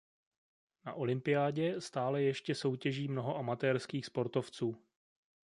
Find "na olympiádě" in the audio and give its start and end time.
0.85-1.81